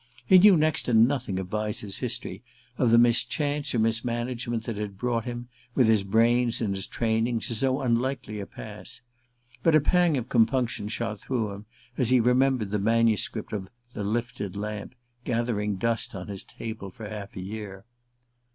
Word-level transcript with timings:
He 0.25 0.39
knew 0.39 0.57
next 0.57 0.81
to 0.87 0.95
nothing 0.95 1.37
of 1.37 1.49
Vyse's 1.49 1.99
history, 1.99 2.41
of 2.79 2.89
the 2.89 2.97
mischance 2.97 3.75
or 3.75 3.77
mis 3.77 4.03
management 4.03 4.63
that 4.63 4.77
had 4.77 4.97
brought 4.97 5.25
him, 5.25 5.47
with 5.75 5.87
his 5.87 6.01
brains 6.03 6.59
and 6.59 6.73
his 6.73 6.87
training, 6.87 7.39
to 7.41 7.53
so 7.53 7.81
unlikely 7.81 8.39
a 8.39 8.47
pass. 8.47 9.01
But 9.61 9.75
a 9.75 9.79
pang 9.79 10.17
of 10.17 10.27
compunction 10.27 10.87
shot 10.87 11.19
through 11.19 11.51
him 11.51 11.65
as 11.99 12.09
he 12.09 12.19
remembered 12.19 12.71
the 12.71 12.79
manuscript 12.79 13.53
of 13.53 13.67
"The 13.93 14.03
Lifted 14.03 14.55
Lamp" 14.55 14.95
gathering 15.23 15.75
dust 15.75 16.15
on 16.15 16.29
his 16.29 16.43
table 16.43 16.89
for 16.89 17.07
half 17.07 17.35
a 17.35 17.39
year. 17.41 17.85